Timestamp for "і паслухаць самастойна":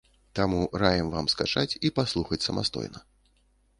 1.89-2.99